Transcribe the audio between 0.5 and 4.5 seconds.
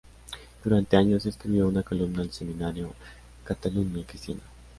Durante años escribió una columna al semanario Catalunya Cristiana.